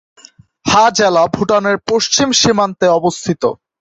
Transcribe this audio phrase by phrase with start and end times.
[0.65, 3.43] হা জেলা ভুটানের পশ্চিম সীমান্তে অবস্থিত।